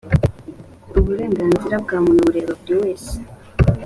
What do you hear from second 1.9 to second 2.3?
muntu